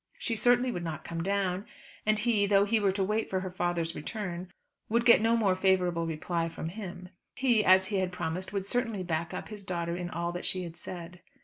She 0.17 0.35
certainly 0.35 0.71
would 0.71 0.83
not 0.83 1.03
come 1.03 1.21
down; 1.21 1.63
and 2.07 2.17
he, 2.17 2.47
though 2.47 2.65
he 2.65 2.79
were 2.79 2.91
to 2.91 3.03
wait 3.03 3.29
for 3.29 3.41
her 3.41 3.51
father's 3.51 3.93
return, 3.93 4.51
would 4.89 5.05
get 5.05 5.21
no 5.21 5.37
more 5.37 5.53
favourable 5.55 6.07
reply 6.07 6.49
from 6.49 6.69
him. 6.69 7.09
He, 7.35 7.63
as 7.63 7.85
he 7.89 7.97
had 7.97 8.11
promised, 8.11 8.51
would 8.51 8.65
certainly 8.65 9.03
"back 9.03 9.31
up" 9.31 9.49
his 9.49 9.63
daughter 9.63 9.95
in 9.95 10.09
all 10.09 10.31
that 10.31 10.43
she 10.43 10.63
had 10.63 10.75
said. 10.75 11.21